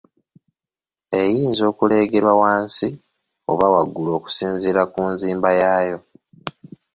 Eyinza 1.21 1.63
okuleegerwa 1.71 2.33
wansi 2.41 2.87
oba 3.51 3.65
waggulu 3.73 4.09
okusinziira 4.17 4.83
ku 4.93 5.01
nzimba 5.13 5.49
yaayo. 5.61 5.97